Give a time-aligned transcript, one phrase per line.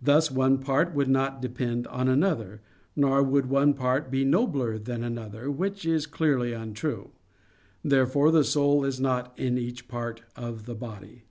[0.00, 2.62] Thus one part would not depend on another;
[2.96, 7.10] nor would one part be nobler than another; which is clearly untrue.
[7.84, 11.24] Therefore the soul is not in each part of the body.